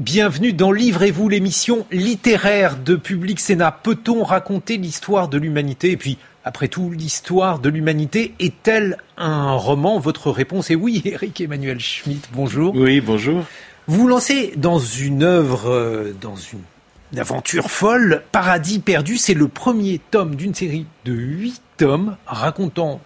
[0.00, 3.70] Bienvenue dans Livrez-vous, l'émission littéraire de Public Sénat.
[3.70, 5.90] Peut-on raconter l'histoire de l'humanité?
[5.90, 9.98] Et puis, après tout, l'histoire de l'humanité est-elle un roman?
[9.98, 12.30] Votre réponse est oui, Eric Emmanuel Schmitt.
[12.32, 12.74] Bonjour.
[12.74, 13.44] Oui, bonjour.
[13.88, 18.22] Vous vous lancez dans une œuvre, euh, dans une aventure folle.
[18.32, 23.02] Paradis perdu, c'est le premier tome d'une série de huit tomes racontant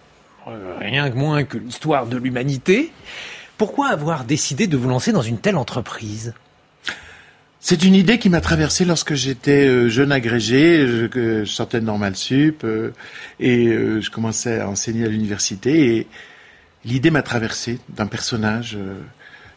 [0.47, 2.93] euh, rien que moins que l'histoire de l'humanité.
[3.57, 6.33] Pourquoi avoir décidé de vous lancer dans une telle entreprise?
[7.67, 11.85] C'est une idée qui m'a traversé lorsque j'étais euh, jeune agrégé, je, je sortais de
[11.85, 12.91] Normal Sup euh,
[13.39, 16.07] et euh, je commençais à enseigner à l'université et
[16.83, 19.01] l'idée m'a traversé d'un personnage euh,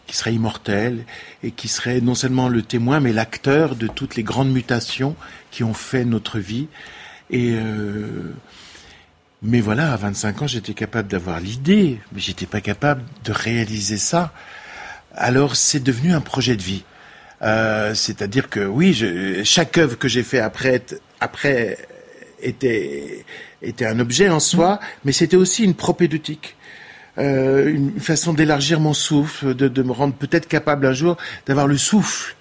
[0.07, 1.05] qui serait immortel
[1.43, 5.15] et qui serait non seulement le témoin mais l'acteur de toutes les grandes mutations
[5.51, 6.69] qui ont fait notre vie
[7.29, 8.33] et euh,
[9.43, 13.99] mais voilà, à 25 ans, j'étais capable d'avoir l'idée, mais j'étais pas capable de réaliser
[13.99, 14.33] ça.
[15.15, 16.85] Alors c'est devenu un projet de vie.
[17.43, 20.83] Euh, C'est-à-dire que oui, je, chaque œuvre que j'ai fait après,
[21.21, 21.79] après
[22.43, 23.25] était,
[23.63, 26.57] était un objet en soi, mais c'était aussi une propédeutique.
[27.19, 31.67] Euh, une façon d'élargir mon souffle, de, de me rendre peut-être capable un jour d'avoir
[31.67, 32.37] le souffle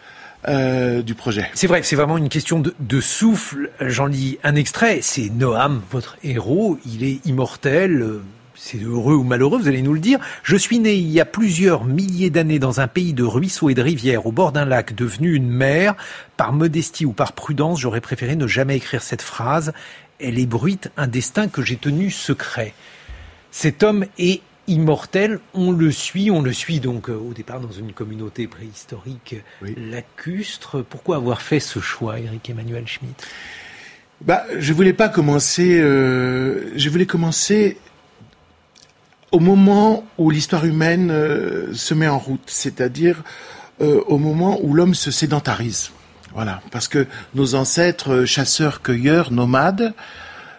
[0.47, 1.49] euh, du projet.
[1.55, 3.71] C'est vrai, c'est vraiment une question de, de souffle.
[3.81, 4.99] J'en lis un extrait.
[5.01, 6.77] C'est Noam, votre héros.
[6.85, 8.19] Il est immortel.
[8.59, 10.19] C'est heureux ou malheureux, vous allez nous le dire.
[10.43, 13.75] Je suis né il y a plusieurs milliers d'années dans un pays de ruisseaux et
[13.75, 15.95] de rivières, au bord d'un lac devenu une mer.
[16.37, 19.73] Par modestie ou par prudence, j'aurais préféré ne jamais écrire cette phrase.
[20.19, 22.73] Elle ébruite un destin que j'ai tenu secret.
[23.51, 27.71] Cet homme est immortel, on le suit, on le suit donc euh, au départ dans
[27.71, 29.75] une communauté préhistorique Oui.
[29.77, 30.83] lacustre.
[30.83, 33.25] Pourquoi avoir fait ce choix, Eric Emmanuel Schmitt?
[34.19, 35.79] Bah, je voulais pas commencer.
[35.79, 37.77] euh, je voulais commencer
[39.31, 43.23] au moment où l'histoire humaine euh, se met en route, c'est-à-dire
[43.81, 45.91] euh, au moment où l'homme se sédentarise.
[46.33, 47.05] Voilà, parce que
[47.35, 49.93] nos ancêtres euh, chasseurs-cueilleurs, nomades,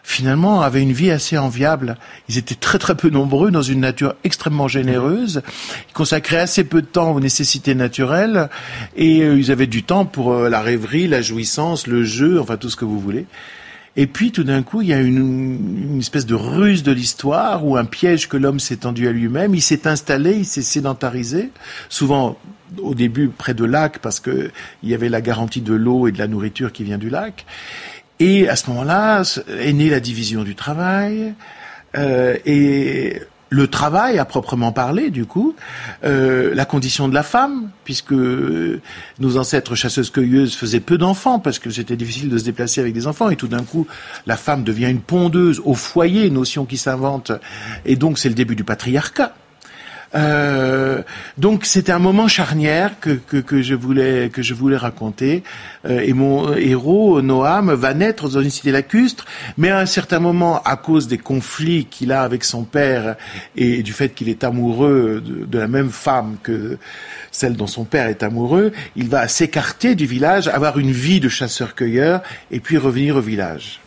[0.03, 1.97] finalement avaient une vie assez enviable.
[2.29, 5.43] Ils étaient très très peu nombreux dans une nature extrêmement généreuse.
[5.89, 8.49] Ils consacraient assez peu de temps aux nécessités naturelles
[8.97, 12.71] et euh, ils avaient du temps pour la rêverie, la jouissance, le jeu, enfin tout
[12.71, 13.27] ce que vous voulez.
[14.01, 17.77] Et puis tout d'un coup, il y a une, espèce de ruse de l'histoire ou
[17.77, 19.57] un piège que l'homme s'est tendu à lui-même.
[19.57, 21.51] Il s'est installé, il s'est sédentarisé,
[21.89, 22.39] souvent
[22.81, 24.53] au début près de lacs parce que
[24.85, 27.45] il y avait la garantie de l'eau et de la nourriture qui vient du lac.
[28.21, 29.25] Et à ce moment-là
[29.59, 31.35] est née la division du travail
[31.97, 33.21] euh, et
[33.51, 35.55] le travail à proprement parler, du coup,
[36.05, 41.71] euh, la condition de la femme, puisque nos ancêtres chasseuses-cueilleuses faisaient peu d'enfants parce que
[41.71, 43.87] c'était difficile de se déplacer avec des enfants, et tout d'un coup,
[44.27, 47.33] la femme devient une pondeuse au foyer, notion qui s'invente,
[47.87, 49.35] et donc c'est le début du patriarcat.
[50.15, 51.03] Euh,
[51.37, 55.43] donc c'était un moment charnière que, que, je voulais que je voulais raconter.
[55.85, 59.27] Euh, et mon héros Noam va naître dans une cité lacustre
[59.59, 63.17] mais à un certain moment à cause des conflits qu'il a avec son père
[63.55, 66.79] et du fait qu'il est amoureux de, de la même femme que
[67.31, 71.29] celle dont son père est amoureux il va s'écarter du village avoir une vie de
[71.29, 73.81] chasseur-cueilleur et puis revenir au village.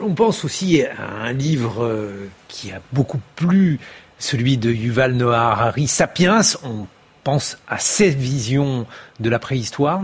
[0.00, 3.78] On pense aussi à un livre euh, qui a beaucoup plu,
[4.18, 6.40] celui de Yuval Noah Harari, Sapiens.
[6.64, 6.86] On
[7.22, 8.86] pense à cette vision
[9.20, 10.02] de la préhistoire.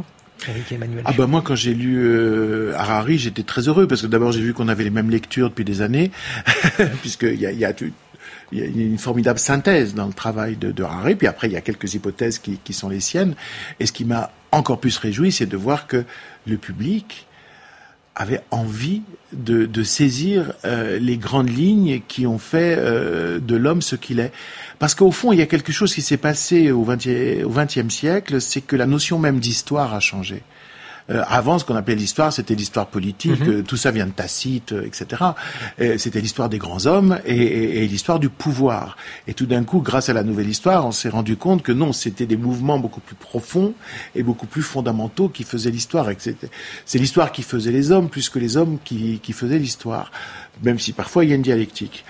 [0.71, 4.33] Emmanuel Ah bah moi quand j'ai lu euh, Harari j'étais très heureux parce que d'abord
[4.33, 6.11] j'ai vu qu'on avait les mêmes lectures depuis des années
[7.03, 7.73] puisqu'il y a, il y, a,
[8.53, 12.39] une formidable synthèse dans le travail de, Harari puis après il y a quelques hypothèses
[12.39, 13.35] qui sont les siennes
[13.81, 16.05] et ce qui m'a encore plus réjoui c'est de voir que
[16.47, 17.27] le public
[18.17, 19.03] avait envie
[19.33, 24.33] de, saisir euh, les grandes lignes qui ont fait euh, de l'homme ce qu'il est.
[24.79, 28.61] Parce qu'au fond, il y a quelque chose qui s'est passé au XXe siècle, c'est
[28.61, 30.43] que la notion même d'histoire a changé.
[31.11, 33.41] Euh, avant, ce qu'on appelait l'histoire, c'était l'histoire politique.
[33.41, 33.49] Mhm.
[33.49, 35.23] euh, tout ça vient de Tacite, euh, etc.
[35.81, 38.97] Euh, C'était l'histoire des grands hommes et, et- et l'histoire du pouvoir.
[39.27, 41.93] Et tout d'un coup, grâce à la nouvelle histoire, on s'est rendu compte que non,
[41.93, 43.75] c'était des mouvements beaucoup plus profonds
[44.15, 46.09] et beaucoup plus fondamentaux qui faisaient l'histoire.
[46.11, 46.17] Et
[46.87, 50.11] C'est l'histoire qui faisait les hommes plus que les hommes qui, qui faisaient l'histoire.
[50.63, 52.05] Même si parfois il y a une dialectique.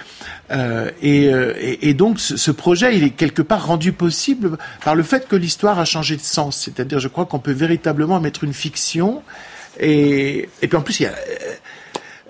[0.51, 5.03] Euh, et, euh, et- donc ce, projet, il est quelque part rendu possible par le
[5.03, 6.63] fait que l'histoire a changé de sens.
[6.65, 9.23] C'est-à-dire, je crois qu'on peut véritablement mettre une fiction
[9.79, 11.15] et, puis en plus il y a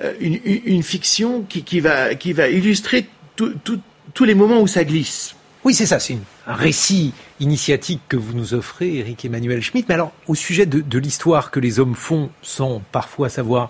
[0.02, 5.34] euh, une, fiction qui, va illustrer tous les moments où ça glisse.
[5.62, 9.87] Oui, c'est ça, c'est un récit initiatique que vous nous offrez, Eric Emmanuel Schmitt.
[9.88, 13.69] Mais alors, au sujet de, l'histoire que les hommes font sans parfois savoir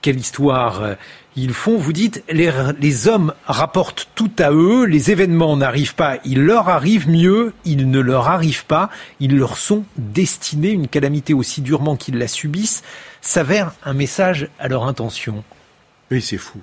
[0.00, 0.96] quelle histoire
[1.36, 6.42] ils font, vous dites, les, hommes rapportent tout à eux, les événements n'arrivent pas, ils
[6.42, 8.88] leur arrivent mieux, ils ne leur arrivent pas,
[9.18, 12.84] ils leur sont destinés, une calamité aussi durement qu'ils la subissent,
[13.20, 15.42] s'avère un message à leur intention.
[16.10, 16.60] Oui, c'est fou.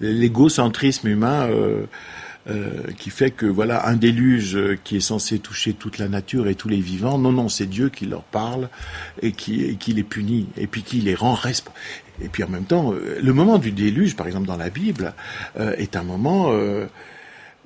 [0.00, 1.86] L'égocentrisme humain euh,
[2.98, 6.54] qui fait que voilà un déluge euh, qui est censé toucher toute la nature et
[6.54, 7.16] tous les vivants.
[7.18, 8.68] Non, non, c'est Dieu qui leur parle
[9.22, 11.78] et qui, et qui les punit et puis qui les rend responsables.
[12.22, 15.14] Et puis en même temps, euh, le moment du déluge, par exemple dans la Bible,
[15.58, 16.86] euh, est un moment euh,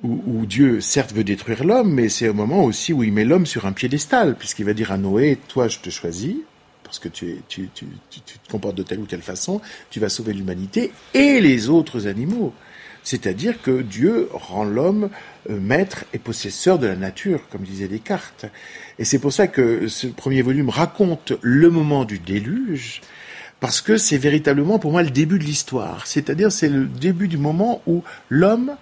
[0.01, 3.25] où, où Dieu certes veut détruire l'homme, mais c'est un moment aussi où il met
[3.25, 6.35] l'homme sur un piédestal, puisqu'il va dire à Noé, toi je te choisis,
[6.83, 9.61] parce que tu, tu, tu, tu te comportes de telle ou telle façon,
[9.91, 12.53] tu vas sauver l'humanité et les autres animaux.
[13.09, 15.09] C'est-à-dire que Dieu rend l'homme
[15.49, 18.45] euh, maître et possesseur de la nature, comme disait Descartes.
[18.99, 23.01] Et c'est pour ça que ce premier volume raconte le moment du déluge,
[23.59, 26.05] parce que c'est véritablement pour moi le début de l'histoire.
[26.05, 28.75] C'est-à-dire c'est le début du moment où l'homme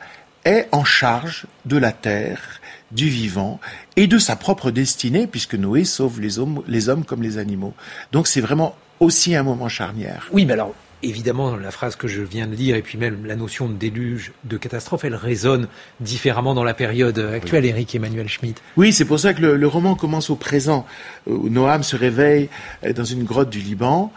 [0.43, 2.59] est en charge de la terre,
[2.91, 3.61] du vivant
[3.95, 7.73] et de sa propre destinée, puisque Noé sauve les hommes, les hommes comme les animaux.
[8.11, 10.27] Donc c'est vraiment aussi un moment charnière.
[10.33, 13.35] Oui, mais alors, évidemment, la phrase que je viens de lire, et puis même la
[13.35, 15.67] notion de déluge, de catastrophe, elle résonne
[15.99, 18.61] différemment dans la période actuelle, Eric Emmanuel Schmitt.
[18.75, 20.85] Oui, c'est pour ça que le, le roman commence au présent,
[21.25, 22.49] où Noam se réveille
[22.83, 24.11] euh, dans une grotte du Liban.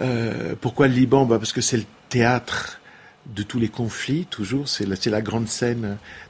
[0.00, 1.26] Euh, pourquoi le Liban?
[1.26, 2.80] Bah Parce que c'est le théâtre
[3.34, 4.68] de tous les conflits, toujours.
[4.68, 5.82] C'est la, c'est la grande scène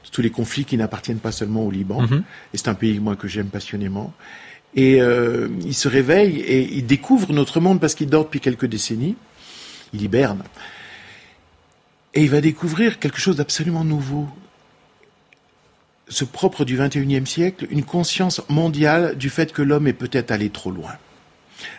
[0.05, 2.03] de tous les conflits qui n'appartiennent pas seulement au Liban.
[2.03, 2.23] Mhm.
[2.53, 4.13] Et c'est un pays, moi, que j'aime passionnément.
[4.75, 8.67] Et euh, il se réveille et il découvre notre monde parce qu'il dort depuis quelques
[8.67, 9.17] décennies.
[9.93, 10.43] Il hiberne.
[12.15, 14.29] Et il va découvrir quelque chose d'absolument nouveau.
[16.09, 20.50] Ce propre du 21e siècle, une conscience mondiale du fait que l'homme est peut-être allé
[20.50, 20.93] trop loin.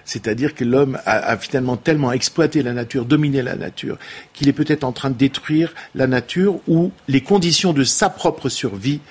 [0.05, 3.97] C'est-à-dire que l'homme a, a finalement tellement exploité la nature, dominé la nature,
[4.33, 8.49] qu'il est peut-être en train de détruire la nature ou les conditions de sa propre
[8.49, 9.01] survie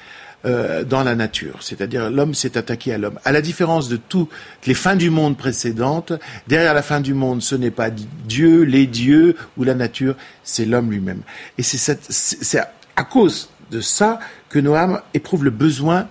[0.44, 1.58] euh, dans la nature.
[1.60, 3.18] C'est-à-dire l'homme s'est attaqué à l'homme.
[3.24, 4.30] À la différence de toutes
[4.66, 6.12] les fins du monde précédentes,
[6.48, 10.64] derrière la fin du monde, ce n'est pas Dieu, les dieux ou la nature, c'est
[10.64, 11.22] l'homme lui-même.
[11.58, 12.58] Et c'est
[12.96, 14.18] à cause de ça
[14.48, 16.08] que Noam éprouve le besoin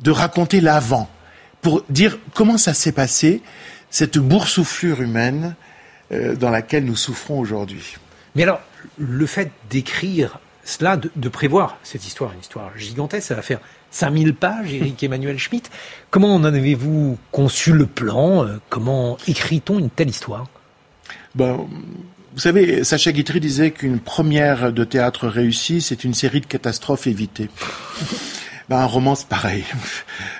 [0.00, 1.08] de raconter l'avant,
[1.62, 3.42] pour dire comment ça s'est passé,
[3.88, 5.54] cette boursouflure humaine
[6.12, 7.96] euh, dans laquelle nous souffrons aujourd'hui.
[8.34, 8.60] Mais alors,
[8.98, 13.60] le fait d'écrire cela, de, de prévoir cette histoire, une histoire gigantesque, ça va faire
[13.90, 15.70] 5000 pages, Eric Emmanuel Schmitt.
[16.10, 20.46] Comment en avez-vous conçu le plan Euh, Comment écrit-on une telle histoire?
[21.34, 21.66] Ben,
[22.34, 27.06] vous savez, Sacha Guitry disait qu'une première de théâtre réussie, c'est une série de catastrophes
[27.06, 27.48] évitées.
[28.68, 29.64] Ben, un roman, c'est pareil.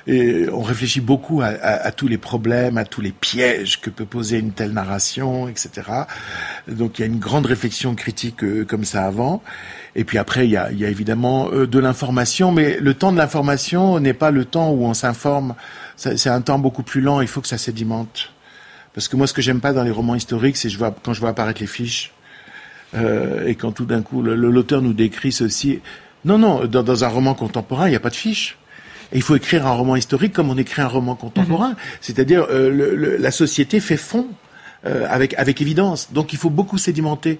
[0.06, 4.38] Et on réfléchit beaucoup à, tous les problèmes, à tous les pièges que peut poser
[4.38, 5.70] une telle narration, etc.
[6.66, 9.42] Donc il y a une grande réflexion critique euh, comme ça avant.
[9.94, 14.00] Et puis après, il y a, évidemment euh, de l'information, mais le temps de l'information
[14.00, 15.54] n'est pas le temps où on s'informe.
[15.96, 18.32] C'est un temps beaucoup plus lent, il faut que ça sédimente.
[18.94, 20.70] Parce que moi, ce que j'aime pas dans les romans historiques, c'est
[21.02, 22.12] quand je vois apparaître les fiches,
[22.94, 25.80] euh, et quand tout d'un coup l'auteur nous décrit ceci.
[26.24, 28.56] Non, non, dans, dans un roman contemporain, il n'y a pas de fiches.
[29.12, 31.76] Et il faut écrire un roman historique comme on écrit un roman contemporain.
[32.00, 34.26] C'est-à-dire, euh, le- le- la société fait fond
[34.86, 36.12] euh, avec, avec évidence.
[36.12, 37.38] Donc il faut beaucoup sédimenter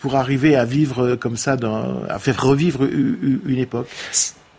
[0.00, 3.88] pour arriver à vivre euh, comme ça, dans, à faire revivre une époque.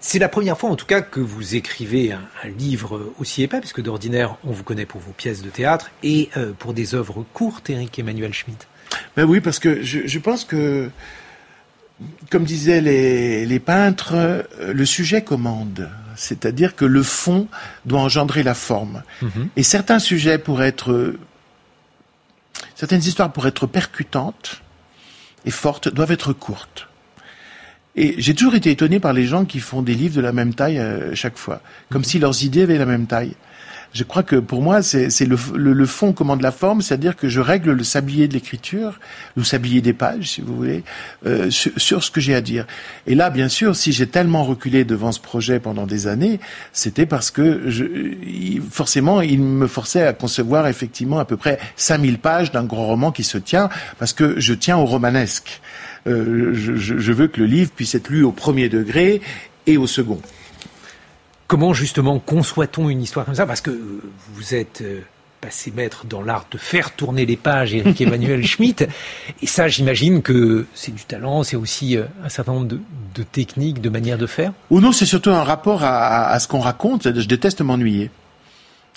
[0.02, 3.60] C'est la première fois, en tout cas, que vous écrivez un, un livre aussi épais,
[3.60, 7.26] puisque d'ordinaire, on vous connaît pour vos pièces de théâtre et euh, pour des œuvres
[7.34, 8.68] courtes, Eric Emmanuel Schmitt.
[9.16, 10.90] Ben oui, parce que je, je pense que,
[12.30, 15.90] comme disaient les, les peintres, euh, le sujet commande.
[16.16, 17.48] C'est-à-dire que le fond
[17.86, 19.04] doit engendrer la forme.
[19.56, 21.16] Et certains sujets pour être,
[22.76, 24.62] certaines histoires pour être percutantes
[25.46, 26.90] et fortes doivent être courtes.
[27.96, 30.54] Et j'ai toujours été étonné par les gens qui font des livres de la même
[30.54, 33.36] taille euh, chaque fois, comme si leurs idées avaient la même taille.
[33.92, 37.28] Je crois que pour moi, c'est le, le, le, fond commande la forme, c'est-à-dire que
[37.28, 39.00] je règle le sablier de l'écriture,
[39.36, 40.84] le sablier des pages, si vous voulez,
[41.26, 42.68] euh, sur, sur, ce que j'ai à dire.
[43.08, 46.40] Et là, bien sûr, si j'ai tellement reculé devant ce projet pendant des années,
[46.72, 47.86] c'était parce que je,
[48.70, 53.12] forcément, il me forçait à concevoir effectivement à peu près 5000 pages d'un grand roman
[53.12, 55.62] qui se tient, parce que je tiens au romanesque.
[56.08, 59.22] Euh, je, je veux que le livre puisse être lu au premier degré
[59.66, 60.22] et au second.
[61.50, 63.48] Comment justement conçoit-on une histoire comme ça?
[63.48, 63.72] Parce que
[64.36, 65.00] vous êtes euh,
[65.42, 68.88] passé maître dans l'art de faire tourner les pages, Eric Emmanuel Schmitt.
[69.42, 72.80] Et ça, j'imagine que c'est du talent, c'est aussi euh, un certain nombre de,
[73.16, 74.54] de, techniques, de manières de faire?
[74.70, 77.12] Ou non, c'est surtout un rapport à, à ce qu'on raconte.
[77.20, 78.12] Je déteste m'ennuyer.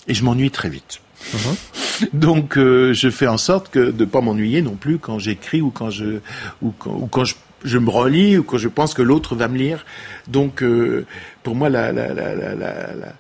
[0.07, 1.01] Et je m'ennuie très vite.
[1.33, 2.09] Uh -huh.
[2.13, 5.71] Donc, euh, je fais en sorte que de pas m'ennuyer non plus quand j'écris ou
[5.71, 6.21] quand je
[6.61, 9.49] ou quand, ou quand je je me relis ou quand je pense que l'autre va
[9.49, 9.85] me lire.
[10.29, 11.07] Donc, euh,
[11.43, 13.13] pour moi, la, la, la, la, la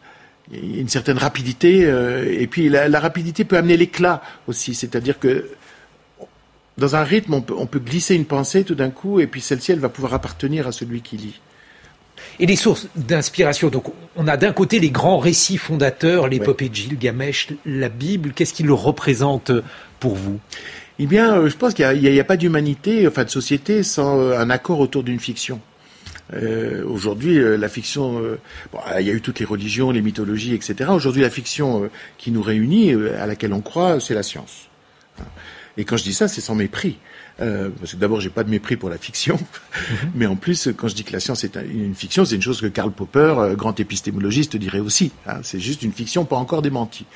[0.52, 4.22] il y a une certaine rapidité, euh, et puis la, la rapidité peut amener l'éclat
[4.46, 5.49] aussi, c'est-à-dire que
[6.76, 9.40] dans un rythme, on peut, on peut glisser une pensée tout d'un coup, et puis
[9.40, 11.40] celle-ci, elle va pouvoir appartenir à celui qui lit.
[12.38, 13.84] Et les sources d'inspiration, donc
[14.16, 16.70] on a d'un côté les grands récits fondateurs, l'épopée ouais.
[16.70, 19.52] de Gilgamesh, la Bible, qu'est-ce qui le représente
[20.00, 20.38] pour vous?
[21.02, 24.38] Eh bien, euh, je pense qu'il n'y a, pas d'humanité, enfin de société, sans euh,
[24.38, 25.61] un accord autour d'une fiction.
[26.32, 28.23] Euh, Aujourd'hui, la fiction,
[28.99, 30.90] il y a eu toutes les religions, les mythologies, etc.
[30.92, 34.68] Aujourd'hui, la fiction qui nous réunit, à laquelle on croit, c'est la science.
[35.76, 36.99] Et quand je dis ça, c'est sans mépris.
[37.41, 40.09] Euh, parce que d'abord, j'ai pas de mépris pour la fiction, -hmm.
[40.15, 42.61] mais en plus, quand je dis que la science est une fiction, c'est une chose
[42.61, 45.12] que Karl Popper, euh, grand épistémologiste, dirait aussi.
[45.27, 47.07] Hein, c'est juste une fiction pas encore démentie.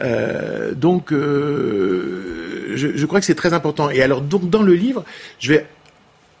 [0.00, 3.90] Euh, donc, euh, je, je, crois que c'est très important.
[3.90, 5.04] Et alors, donc, dans le livre,
[5.38, 5.66] je vais,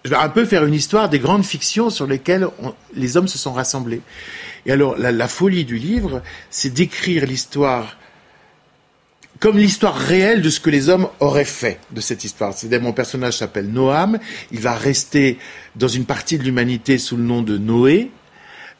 [0.04, 3.28] je vais un peu faire une histoire des grandes fictions sur lesquelles on, les hommes
[3.28, 4.02] se sont rassemblés.
[4.66, 7.96] Et alors, la, la folie du livre, c'est d'écrire l'histoire
[9.44, 12.54] comme l'histoire réelle de ce que les hommes auraient fait de cette histoire.
[12.54, 14.18] C'est-à-dire mon personnage s'appelle Noam,
[14.52, 15.36] il va rester
[15.76, 18.10] dans une partie de l'humanité sous le nom de Noé,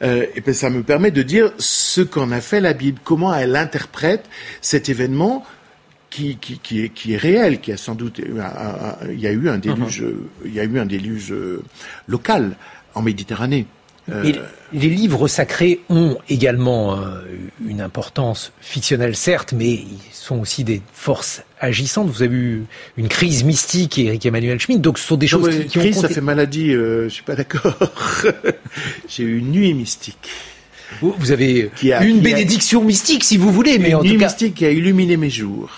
[0.03, 3.35] euh, et bien ça me permet de dire ce qu'en a fait la Bible, comment
[3.35, 4.25] elle interprète
[4.63, 5.45] cet événement
[6.09, 9.27] qui, qui, qui, est, qui est réel, qui a sans doute un, un, il y
[9.27, 10.47] a eu un déluge, uh -huh.
[10.47, 11.35] il y a eu un déluge
[12.09, 12.57] local
[12.95, 13.67] en Méditerranée.
[14.13, 14.33] Euh...
[14.73, 17.23] les livres sacrés ont également euh,
[17.67, 22.09] une importance fictionnelle, certes, mais ils sont aussi des forces agissantes.
[22.09, 22.65] Vous avez eu
[22.97, 26.03] une crise mystique, Eric Emmanuel Schmitt, donc ce sont des choses qui, qui crise, ont
[26.03, 26.09] compté...
[26.09, 27.77] ça fait maladie, euh, je suis pas d'accord.
[29.09, 30.19] J'ai eu une nuit mystique.
[31.01, 32.85] Vous, vous avez a, une bénédiction a...
[32.85, 34.27] mystique, si vous voulez, mais une en nuit tout cas...
[34.27, 35.71] mystique qui a illuminé mes jours.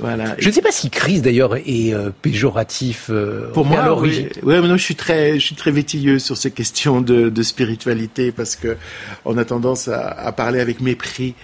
[0.00, 0.34] Voilà.
[0.38, 3.06] Je ne sais pas si crise d'ailleurs est euh, péjoratif.
[3.10, 4.28] Euh, Pour moi, oui.
[4.42, 8.32] Mais non, je suis très, je suis très vétilleux sur ces questions de, de spiritualité
[8.32, 8.76] parce que
[9.24, 11.34] on a tendance à, à parler avec mépris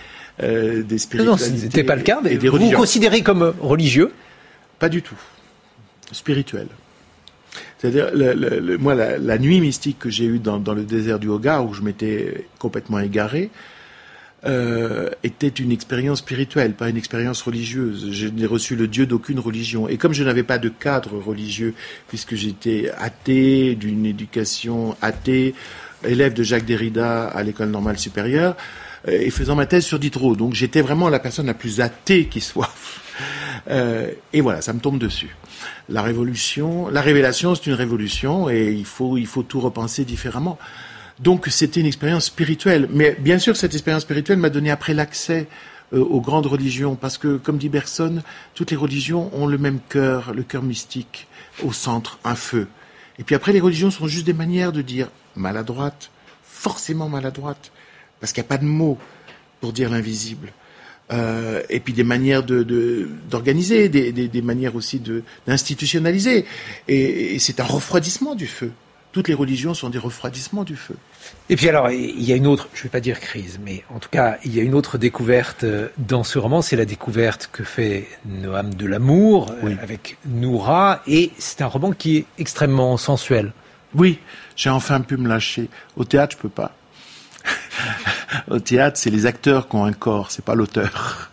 [0.42, 1.50] euh, des spiritualités.
[1.50, 2.20] Non, ce n'était pas le cas.
[2.22, 2.58] vous religions.
[2.58, 4.12] vous considérez comme religieux?
[4.78, 5.18] Pas du tout.
[6.12, 6.66] Spirituel.
[7.78, 10.82] C'est-à-dire, le, le, le, moi, la, la, nuit mystique que j'ai eue dans, dans, le
[10.82, 13.50] désert du Hogar, où je m'étais complètement égaré,
[14.46, 18.08] euh, était une expérience spirituelle, pas une expérience religieuse.
[18.10, 19.88] Je n'ai reçu le Dieu d'aucune religion.
[19.88, 21.74] Et comme je n'avais pas de cadre religieux,
[22.08, 25.54] puisque j'étais athée, d'une éducation athée,
[26.04, 28.56] élève de Jacques Derrida à l'école normale supérieure,
[29.08, 30.36] euh, et faisant ma thèse sur Diderot.
[30.36, 32.72] Donc j'étais vraiment la personne la plus athée qui soit.
[33.68, 35.36] Euh, et voilà, ça me tombe dessus.
[35.90, 40.58] La révolution, la révélation, c'est une révolution, et il faut, il faut tout repenser différemment.
[41.20, 42.88] Donc c'était une expérience spirituelle.
[42.90, 45.46] Mais bien sûr, cette expérience spirituelle m'a donné après l'accès
[45.92, 48.22] euh, aux grandes religions, parce que, comme dit Bergson,
[48.54, 51.28] toutes les religions ont le même cœur, le cœur mystique,
[51.62, 52.68] au centre, un feu.
[53.18, 56.10] Et puis après, les religions sont juste des manières de dire maladroite,
[56.42, 57.70] forcément maladroite,
[58.18, 58.98] parce qu'il n'y a pas de mots
[59.60, 60.52] pour dire l'invisible.
[61.12, 65.02] Euh, et puis des manières d'organiser, de, de, des, des, manières aussi
[65.46, 66.46] d'institutionnaliser.
[66.86, 68.70] Et c'est un refroidissement du feu
[69.12, 70.96] toutes les religions sont des refroidissements du feu.
[71.48, 73.84] Et puis alors, il y a une autre, je ne vais pas dire crise, mais
[73.90, 75.64] en tout cas, il y a une autre découverte
[75.98, 79.76] dans ce roman, c'est la découverte que fait Noam de l'amour oui.
[79.82, 83.52] avec Noura, et c'est un roman qui est extrêmement sensuel.
[83.94, 84.20] Oui,
[84.54, 85.68] j'ai enfin pu me lâcher.
[85.96, 86.72] Au théâtre, je peux pas.
[88.50, 91.30] Au théâtre, c'est les acteurs qui ont un corps, c'est pas l'auteur.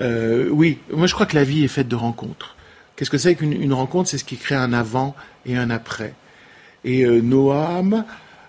[0.00, 2.56] Euh, oui, moi je crois que la vie est faite de rencontres.
[2.96, 4.08] Qu'est-ce que c'est qu'une rencontre?
[4.08, 6.14] C'est ce qui crée un avant et un après.
[6.84, 8.04] Et euh, Noam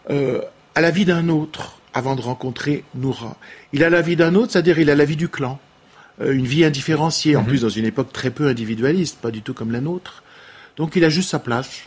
[0.09, 0.41] euh,
[0.75, 3.37] a la vie d'un autre avant de rencontrer Noura.
[3.71, 5.59] Il a la vie d'un autre, c'est-à-dire il a la vie du clan,
[6.21, 7.41] euh, une vie indifférenciée, mm -hmm.
[7.41, 10.23] en plus dans une époque très peu individualiste, pas du tout comme la nôtre.
[10.77, 11.83] Donc il a juste sa place,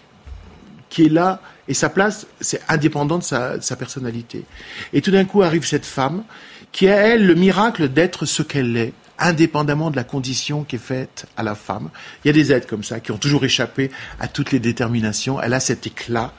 [0.88, 4.44] qui est là, et sa place, c'est indépendant de sa, de sa personnalité.
[4.92, 6.22] Et tout d'un coup arrive cette femme
[6.70, 10.80] qui a elle le miracle d'être ce qu'elle est, indépendamment de la condition qui est
[10.80, 11.90] faite à la femme.
[12.24, 15.40] Il y a des êtres comme ça qui ont toujours échappé à toutes les déterminations.
[15.40, 16.32] Elle a cet éclat.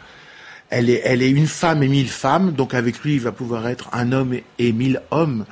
[0.70, 3.68] Elle est, elle est une femme et mille femmes, donc avec lui, il va pouvoir
[3.68, 5.46] être un homme et, mille hommes.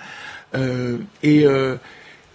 [0.55, 1.77] Euh, et, euh,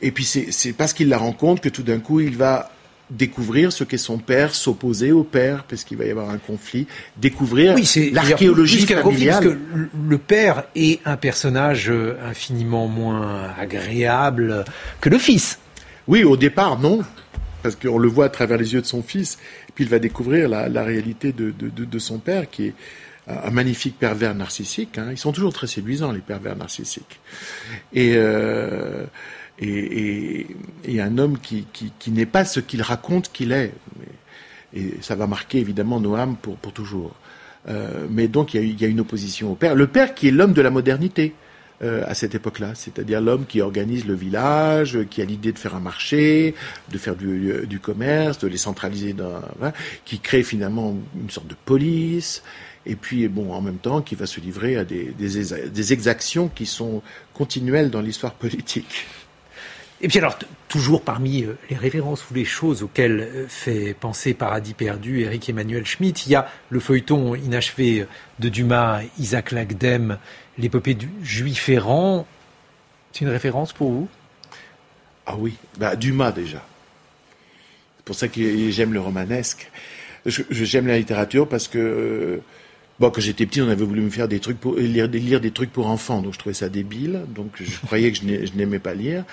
[0.01, 2.71] et puis c'est parce qu'il la rencontre que tout d'un coup, il va
[3.11, 6.87] découvrir ce qu'est son père, s'opposer au père, parce qu'il va y avoir un conflit,
[7.17, 9.43] découvrir oui, l'archéologie familiale.
[9.43, 9.59] Parce que
[10.09, 14.65] le père est un personnage euh, infiniment moins agréable
[15.01, 15.59] que le fils.
[16.07, 17.01] Oui, au départ, non,
[17.63, 19.39] parce qu'on le voit à travers les yeux de son fils,
[19.75, 22.75] puis il va découvrir la, réalité de, de, son père, qui est
[23.29, 24.99] un magnifique pervers narcissique.
[24.99, 25.09] Hein.
[25.11, 27.21] Ils sont toujours très séduisants, les pervers narcissiques.
[27.93, 28.13] Et...
[28.15, 29.05] Euh,
[29.61, 30.47] et,
[30.85, 31.67] et, un homme qui,
[32.09, 33.73] n'est pas ce qu'il raconte qu'il est.
[34.73, 37.15] Et ça va marquer évidemment Noam pour, pour toujours.
[37.69, 39.75] Euh, mais donc il y, a, une opposition au père.
[39.75, 41.35] Le père qui est l'homme de la modernité
[41.83, 45.75] euh, à cette époque-là, c'est-à-dire l'homme qui organise le village, qui a l'idée de faire
[45.75, 46.55] un marché,
[46.91, 49.43] de faire du, du commerce, de les centraliser, dans,
[50.07, 52.43] qui crée finalement une sorte de police.
[52.87, 57.03] Et puis, bon, en même temps, qui va se livrer à des exactions qui sont
[57.35, 59.07] continuelles dans l'histoire politique.
[60.03, 60.39] Et puis alors,
[60.69, 65.49] toujours parmi euh, les références ou les choses auxquelles euh, fait penser Paradis perdu Eric
[65.49, 68.07] Emmanuel Schmitt, il y a le feuilleton inachevé
[68.39, 70.19] de Dumas, Isaac Lagdem,
[70.57, 72.27] l'épopée du juif errant.
[73.13, 74.09] C'est une référence pour vous?
[75.27, 76.65] Ah oui, bah, Dumas déjà.
[77.97, 79.71] C'est pour ça que j'aime le romanesque.
[80.27, 82.43] J'aime la littérature parce que euh,
[83.01, 85.53] Bon, quand j'étais petit, on avait voulu me faire des trucs pour lire, lire des
[85.53, 87.23] trucs pour enfants, donc je trouvais ça débile.
[87.35, 89.25] Donc je croyais que je n'aimais pas lire.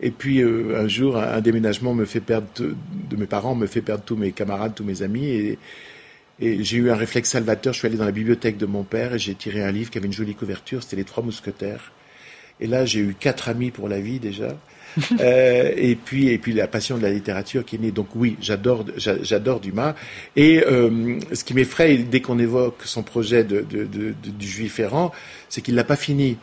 [0.00, 3.80] Et puis euh, un jour, un déménagement me fait perdre de mes parents me fait
[3.80, 5.58] perdre tous mes camarades, tous mes amis, et,
[6.38, 7.72] et j'ai eu un réflexe salvateur.
[7.72, 9.96] Je suis allé dans la bibliothèque de mon père et j'ai tiré un livre qui
[9.96, 10.82] avait une jolie couverture.
[10.82, 11.92] C'était Les Trois Mousquetaires.
[12.60, 14.56] Et là, j'ai eu quatre amis pour la vie déjà.
[15.20, 17.90] euh, et puis et puis la passion de la littérature qui est née.
[17.90, 19.94] Donc oui, j'adore j'adore Dumas.
[20.36, 24.78] Et euh, ce qui m'effraie dès qu'on évoque son projet de, de, de, du juif
[24.80, 25.12] errant,
[25.48, 26.38] c'est qu'il l'a pas fini.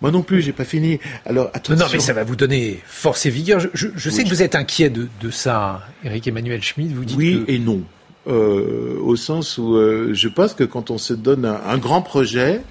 [0.00, 1.00] Moi non plus, j'ai pas fini.
[1.26, 1.84] Alors attention.
[1.84, 3.60] Non, mais ça va vous donner force et vigueur.
[3.60, 6.92] Je, je, sais que vous êtes inquiet de, ça, Eric Emmanuel Schmitt.
[6.92, 7.82] Vous dites oui et non.
[8.26, 9.74] Euh, au sens où
[10.14, 12.62] je pense que quand on se donne un, un grand projet,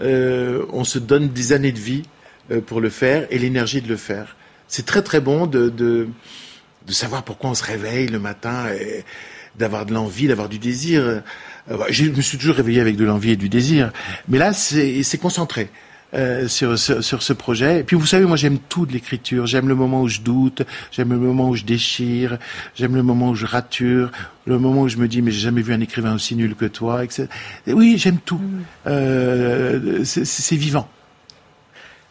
[0.00, 2.02] euh, on se donne des années de vie
[2.50, 4.36] euh, pour le faire et l'énergie de le faire.
[4.68, 6.08] C'est très très bon de, de,
[6.86, 9.04] de, savoir pourquoi on se réveille le matin et
[9.56, 11.02] d'avoir de l'envie, d'avoir du désir.
[11.02, 11.20] Euh,
[11.90, 13.92] je me suis toujours réveillé avec de l'envie et du désir,
[14.28, 15.70] mais là c'est concentré.
[16.14, 17.80] Euh, sur, sur, sur, ce projet.
[17.80, 19.46] Et puis vous savez, moi j'aime tout de l'écriture.
[19.46, 22.38] J'aime le moment où je doute, j'aime le moment où je déchire,
[22.76, 24.12] j'aime le moment où je rature,
[24.46, 26.66] le moment où je me dis mais j'ai jamais vu un écrivain aussi nul que
[26.66, 27.02] toi.
[27.02, 27.26] Etc.
[27.66, 28.38] Et oui, j'aime tout.
[28.38, 28.62] Mm.
[28.86, 30.88] Euh, c'est vivant.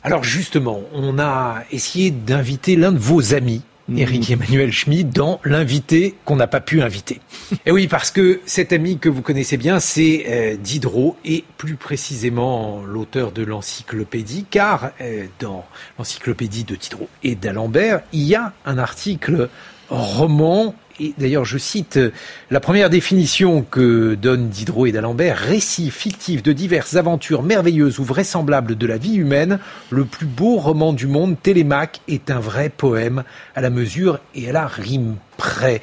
[0.04, 3.62] Alors justement, on a essayé d'inviter l'un de vos amis,
[3.96, 4.34] Eric mhm.
[4.34, 7.20] Emmanuel Schmidt, dans l'invité qu'on n'a pas pu inviter.
[7.66, 11.76] et oui, parce que cet ami que vous connaissez bien, c'est euh, Diderot, et plus
[11.76, 15.66] précisément l'auteur de l'encyclopédie, car euh, dans
[15.98, 19.50] l'encyclopédie de Diderot et d'Alembert, il y a un article
[19.90, 22.00] roman et d'ailleurs, je cite
[22.52, 28.04] la première définition que donnent Diderot et d'Alembert, récit fictif de diverses aventures merveilleuses ou
[28.04, 32.70] vraisemblables de la vie humaine, le plus beau roman du monde, Télémaque, est un vrai
[32.70, 33.24] poème
[33.56, 35.82] à la mesure et à la rime près.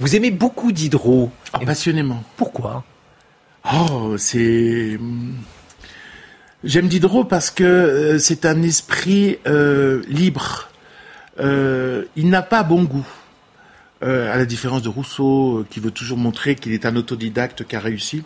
[0.00, 1.30] Vous aimez beaucoup Diderot?
[1.54, 2.22] Oh, Passionnément.
[2.36, 2.84] Pourquoi?
[3.72, 4.98] Oh, c'est...
[6.64, 10.68] J'aime Diderot parce que euh, c'est un esprit euh, libre.
[11.40, 13.06] Euh, il n'a pas bon goût.
[14.02, 17.64] Euh, à la différence de Rousseau, euh, qui veut toujours montrer qu'il est un autodidacte
[17.64, 18.24] qui a réussi,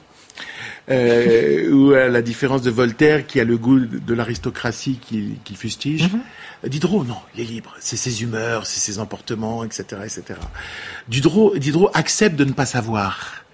[0.91, 6.05] euh, ou à la différence de Voltaire, qui a le goût de l'aristocratie qu'il fustige.
[6.05, 6.69] Mm-hmm.
[6.69, 7.75] Diderot, non, il est libre.
[7.79, 10.41] C'est ses humeurs, c'est ses emportements, etc., etc.
[11.09, 13.45] Diderot, Diderot accepte de ne pas savoir.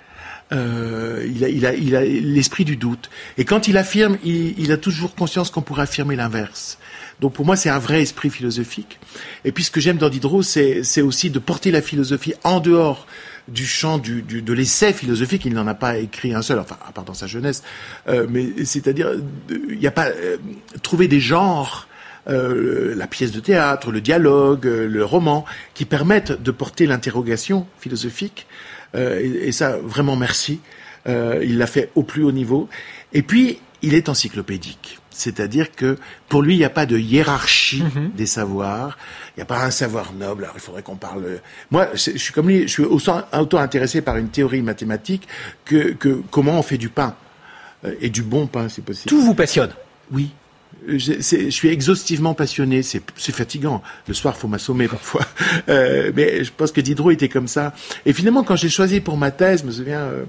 [0.52, 3.10] Euh, il a, il a, il a l'esprit du doute.
[3.38, 6.78] Et quand il affirme, il, il a toujours conscience qu'on pourrait affirmer l'inverse.
[7.22, 8.98] Donc pour moi, c'est un vrai esprit philosophique.
[9.44, 13.06] Et puis ce que j'aime dans Diderot, c'est aussi de porter la philosophie en dehors
[13.46, 15.44] du champ du, du, de l'essai philosophique.
[15.44, 17.62] Il n'en a pas écrit un seul, enfin à part dans sa jeunesse.
[18.08, 19.12] Euh, mais c'est-à-dire,
[19.50, 20.36] il n'y a pas euh,
[20.82, 21.88] trouver des genres.
[22.28, 27.66] Euh, la pièce de théâtre, le dialogue, euh, le roman, qui permettent de porter l'interrogation
[27.80, 28.46] philosophique.
[28.94, 30.60] Euh, et, et, ça, vraiment merci.
[31.06, 32.68] il l'a fait au plus haut niveau.
[33.12, 35.01] Et puis, il est encyclopédique.
[35.14, 35.96] C'est-à-dire que
[36.28, 38.10] pour lui, il n'y a pas de hiérarchie mhm.
[38.16, 38.98] des savoirs.
[39.36, 40.44] Il n'y a pas un savoir noble.
[40.44, 41.40] Alors, il faudrait qu'on parle.
[41.70, 42.62] Moi, je suis comme lui.
[42.62, 45.28] Je suis autant intéressé par une théorie mathématique
[45.64, 47.14] que, que comment on fait du pain
[47.84, 49.08] euh, et du bon pain, c'est possible.
[49.08, 49.70] Tout vous passionne.
[50.10, 50.30] Oui.
[50.86, 52.82] Je, suis exhaustivement passionné.
[52.82, 53.82] C'est fatigant.
[54.08, 55.22] Le soir, faut m'assommer parfois.
[55.68, 57.72] Euh, mais je pense que Diderot était comme ça.
[58.04, 60.24] Et finalement, quand j'ai choisi pour ma thèse, je me souviens, euh,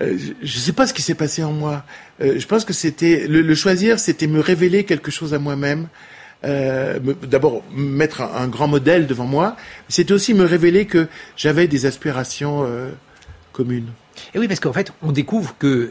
[0.00, 1.84] euh, je ne sais pas ce qui s'est passé en moi.
[2.20, 5.88] je pense que c'était le, choisir, c'était me révéler quelque chose à moi-même.
[6.42, 9.56] D'abord mettre un, grand modèle devant moi.
[9.88, 12.66] C'était aussi me révéler que j'avais des aspirations
[13.52, 13.90] communes.
[14.34, 15.90] Et oui, parce qu'en fait, on découvre que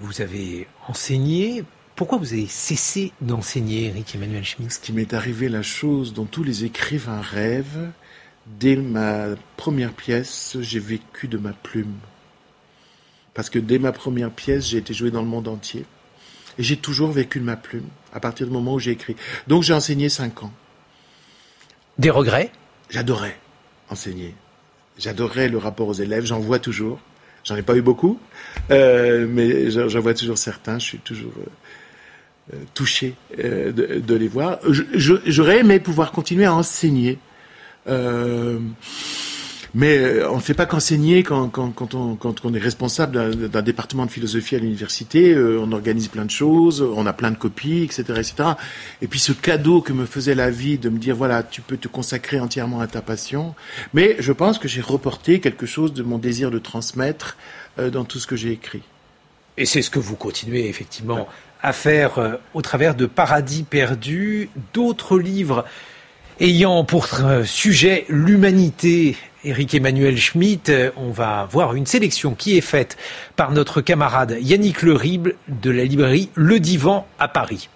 [0.00, 1.64] vous avez enseigné
[2.00, 6.24] pourquoi vous avez cessé d'enseigner, Eric Emmanuel Schmitt Ce qui m'est arrivé, la chose dont
[6.24, 7.90] tous les écrivains rêvent,
[8.46, 9.26] dès ma
[9.58, 11.92] première pièce, j'ai vécu de ma plume.
[13.34, 15.84] Parce que dès ma première pièce, j'ai été joué dans le monde entier.
[16.58, 19.16] Et j'ai toujours vécu de ma plume, à partir du moment où j'ai écrit.
[19.46, 20.52] Donc j'ai enseigné cinq ans.
[21.98, 22.50] Des regrets?
[22.90, 23.38] J'adorais
[23.88, 24.34] enseigner.
[24.98, 27.00] J'adorais le rapport aux élèves, j'en vois toujours.
[27.44, 28.20] J'en ai pas eu beaucoup,
[28.70, 30.78] euh, mais j'en vois toujours certains.
[30.78, 31.48] Je suis toujours euh,
[32.54, 34.58] euh, touché euh, de, les voir.
[34.94, 37.18] J'aurais aimé pouvoir continuer à enseigner.
[37.86, 38.58] Euh,
[39.74, 41.50] mais on ne fait pas qu'enseigner quand,
[41.94, 45.36] on, est responsable d'un département de philosophie à l'université.
[45.36, 48.34] on organise plein de choses, on a plein de copies, etc., etc.
[49.02, 51.76] Et puis ce cadeau que me faisait la vie de me dire voilà, tu peux
[51.76, 53.54] te consacrer entièrement à ta passion.
[53.94, 57.36] Mais je pense que j'ai reporté quelque chose de mon désir de transmettre
[57.78, 58.82] dans tout ce que j'ai écrit.
[59.56, 61.28] Et c'est ce que vous continuez effectivement
[61.62, 65.64] à faire euh, au travers de Paradis perdu, d'autres livres
[66.40, 69.16] ayant pour euh, sujet l'humanité.
[69.42, 72.98] Eric Emmanuel Schmitt, euh, on va voir une sélection qui est faite
[73.36, 77.70] par notre camarade Yannick Lerible de la librairie Le Divan à Paris.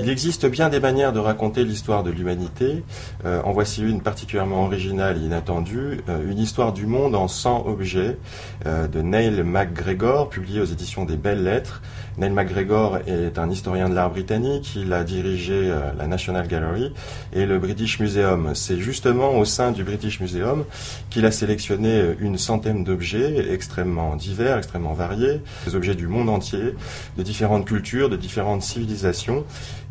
[0.00, 2.82] Il existe bien des manières de raconter l'histoire de l'humanité.
[3.24, 7.66] Euh, en voici une particulièrement originale et inattendue, euh, une histoire du monde en 100
[7.66, 8.18] objets
[8.64, 11.82] de Neil MacGregor, publiée aux éditions des Belles Lettres.
[12.18, 16.92] Neil MacGregor est un historien de l'art britannique, il a dirigé la National Gallery
[17.32, 18.52] et le British Museum.
[18.54, 20.64] C'est justement au sein du British Museum
[21.10, 26.74] qu'il a sélectionné une centaine d'objets extrêmement divers, extrêmement variés, des objets du monde entier,
[27.18, 29.44] de différentes cultures, de différentes civilisations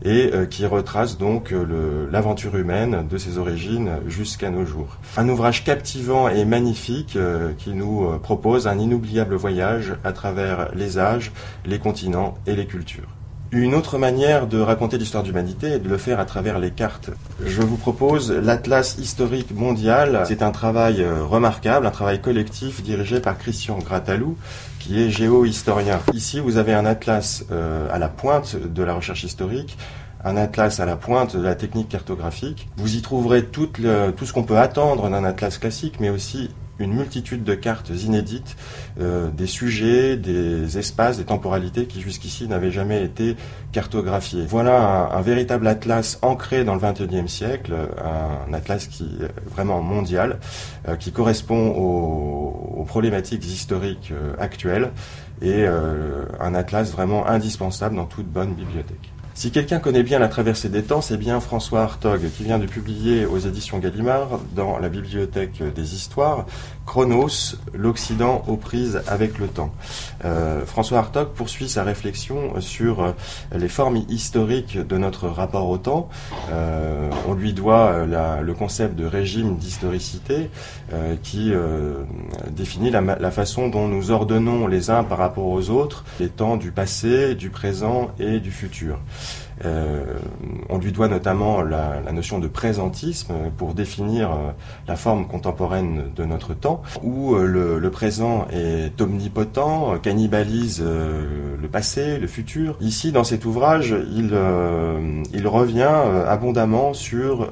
[0.04, 4.98] et euh, qui retrace donc euh, l'aventure humaine de ses origines jusqu'à nos jours.
[5.18, 10.98] Un ouvrage captivant et magnifique euh, qui nous propose un inoubliable voyage à travers les
[10.98, 11.32] âges,
[11.66, 12.15] les continents
[12.46, 13.10] et les cultures.
[13.52, 17.12] Une autre manière de raconter l'histoire d'humanité est de le faire à travers les cartes.
[17.46, 20.24] Je vous propose l'Atlas historique mondial.
[20.28, 24.36] C'est un travail remarquable, un travail collectif dirigé par Christian Gratalou,
[24.80, 26.00] qui est géohistorien.
[26.14, 29.78] Ici, vous avez un atlas euh, à la pointe de la recherche historique,
[30.24, 32.68] un atlas à la pointe de la technique cartographique.
[32.78, 36.50] Vous y trouverez tout ce qu'on peut attendre d'un atlas classique, mais aussi
[36.80, 38.56] une multitude de cartes inédites,
[39.00, 43.36] euh, des sujets, des espaces, des temporalités qui jusqu'ici n'avaient jamais été
[43.72, 44.46] cartographiés.
[44.48, 50.40] Voilà un, véritable atlas ancré dans le XXIe siècle, un, atlas qui est vraiment mondial,
[50.88, 54.92] euh, qui correspond aux, problématiques historiques euh, actuelles
[55.42, 59.15] et un atlas vraiment indispensable dans toute bonne bibliothèque.
[59.36, 62.66] Si quelqu'un connaît bien la traversée des temps, c'est bien François Hartog qui vient de
[62.66, 66.46] publier aux éditions Gallimard dans la bibliothèque des histoires
[66.86, 69.74] Chronos, l'Occident aux prises avec le temps.
[70.24, 73.12] Euh, François Hartog poursuit sa réflexion sur euh,
[73.54, 76.10] les formes historiques de notre rapport au temps.
[76.52, 80.50] Euh, on lui doit le concept de régime d'historicité
[81.24, 81.52] qui
[82.52, 86.58] définit la, la, façon dont nous ordonnons les uns par rapport aux autres les temps
[86.58, 89.00] du passé, du présent et du futur.
[89.64, 90.04] Euh,
[90.70, 94.36] on lui doit notamment la, notion de présentisme pour définir euh,
[94.88, 97.46] la forme contemporaine de notre temps, où euh,
[97.80, 102.76] le, présent est omnipotent, cannibalise le passé, le futur.
[102.82, 104.38] Ici, dans cet ouvrage, il,
[105.34, 105.94] il revient
[106.28, 107.50] abondamment sur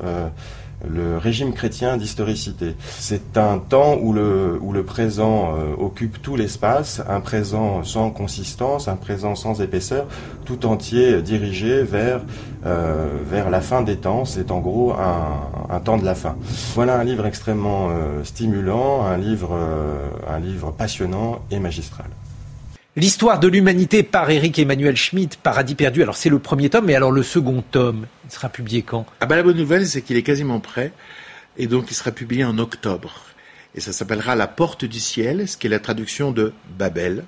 [0.88, 2.76] le régime chrétien d'historicité.
[2.80, 8.10] C'est un temps où le, où le présent euh, occupe tout l'espace, un présent sans
[8.10, 10.08] consistance, un présent sans épaisseur,
[10.46, 12.22] tout entier dirigé vers,
[12.66, 14.26] euh, vers la fin des temps.
[14.26, 16.36] C'est en gros un, un, temps de la fin.
[16.76, 19.58] Voilà un livre extrêmement euh, stimulant, un livre,
[20.28, 22.08] un livre passionnant et magistral.
[22.96, 26.04] L'histoire de l'humanité par Eric Emmanuel Schmitt, Paradis perdu.
[26.04, 29.08] Alors c'est le premier tome, mais alors le second tome, il sera publié quand?
[29.20, 30.94] Ah ben la bonne nouvelle, c'est qu'il est quasiment prêt,
[31.58, 33.16] et donc il sera publié en octobre.
[33.74, 37.24] Et ça s'appellera La Porte du Ciel, ce qui est la traduction de Babel.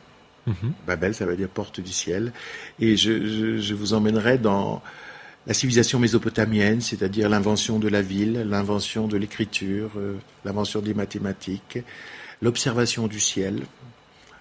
[0.46, 0.74] Mhm.
[0.86, 2.32] Babel, ça veut dire Porte du Ciel.
[2.80, 4.84] Et je, je vous emmènerai dans
[5.48, 11.80] la civilisation mésopotamienne, c'est-à-dire l'invention de la ville, l'invention de l'écriture, euh, l'invention des mathématiques,
[12.44, 13.62] l'observation du ciel,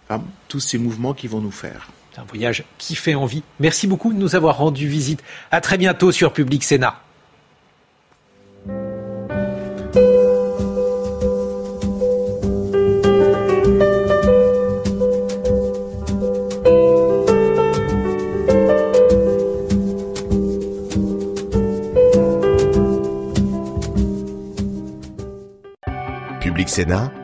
[0.09, 1.89] à tous ces mouvements qui vont nous faire.
[2.13, 3.43] C'est un voyage qui fait envie.
[3.59, 5.23] Merci beaucoup de nous avoir rendu visite.
[5.51, 7.01] À très bientôt sur Public Sénat.
[26.41, 27.11] Public Sénat,